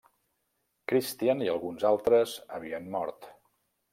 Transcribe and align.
Christian 0.91 1.43
i 1.47 1.51
alguns 1.55 1.85
altres 1.91 2.35
havien 2.57 2.91
mort. 2.99 3.31